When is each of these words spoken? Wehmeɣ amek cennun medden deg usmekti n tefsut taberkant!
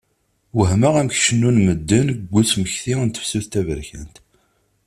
Wehmeɣ 0.57 0.93
amek 0.99 1.15
cennun 1.23 1.57
medden 1.65 2.07
deg 2.17 2.33
usmekti 2.37 2.93
n 3.05 3.09
tefsut 3.09 3.47
taberkant! 3.51 4.15